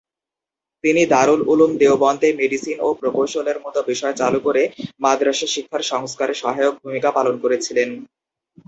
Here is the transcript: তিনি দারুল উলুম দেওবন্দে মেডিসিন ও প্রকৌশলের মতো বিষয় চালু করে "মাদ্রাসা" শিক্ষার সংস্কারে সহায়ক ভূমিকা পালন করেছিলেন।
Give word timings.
তিনি 0.83 1.01
দারুল 1.13 1.41
উলুম 1.51 1.71
দেওবন্দে 1.81 2.29
মেডিসিন 2.39 2.77
ও 2.81 2.99
প্রকৌশলের 2.99 3.57
মতো 3.65 3.79
বিষয় 3.89 4.15
চালু 4.21 4.39
করে 4.47 4.61
"মাদ্রাসা" 5.01 5.47
শিক্ষার 5.47 5.83
সংস্কারে 5.91 6.33
সহায়ক 6.41 6.75
ভূমিকা 6.83 7.09
পালন 7.17 7.35
করেছিলেন। 7.43 7.89